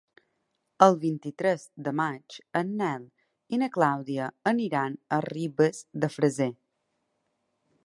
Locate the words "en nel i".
2.61-3.61